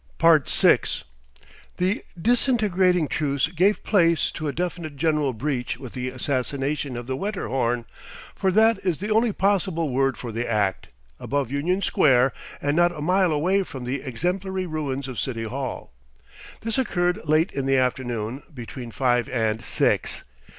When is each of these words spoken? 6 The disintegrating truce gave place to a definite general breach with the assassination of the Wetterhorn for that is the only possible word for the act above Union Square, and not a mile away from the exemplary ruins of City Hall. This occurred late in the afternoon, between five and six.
6 0.47 1.03
The 1.77 2.03
disintegrating 2.19 3.07
truce 3.07 3.49
gave 3.49 3.83
place 3.83 4.31
to 4.31 4.47
a 4.47 4.51
definite 4.51 4.95
general 4.95 5.31
breach 5.31 5.77
with 5.77 5.93
the 5.93 6.09
assassination 6.09 6.97
of 6.97 7.05
the 7.05 7.15
Wetterhorn 7.15 7.85
for 8.33 8.51
that 8.51 8.79
is 8.79 8.97
the 8.97 9.11
only 9.11 9.31
possible 9.31 9.91
word 9.91 10.17
for 10.17 10.31
the 10.31 10.49
act 10.49 10.89
above 11.19 11.51
Union 11.51 11.83
Square, 11.83 12.33
and 12.59 12.75
not 12.75 12.91
a 12.91 12.99
mile 13.01 13.31
away 13.31 13.61
from 13.61 13.83
the 13.83 14.01
exemplary 14.01 14.65
ruins 14.65 15.07
of 15.07 15.19
City 15.19 15.43
Hall. 15.43 15.93
This 16.61 16.79
occurred 16.79 17.21
late 17.25 17.51
in 17.51 17.67
the 17.67 17.77
afternoon, 17.77 18.41
between 18.55 18.89
five 18.89 19.29
and 19.29 19.61
six. 19.63 20.23